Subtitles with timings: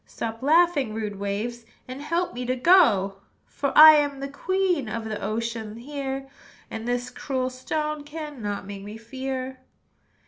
[0.07, 3.19] Stop laughing, rude waves, And help me to go!
[3.45, 6.27] "For I am the queen Of the ocean here,
[6.71, 9.59] And this cruel stone Cannot make me fear."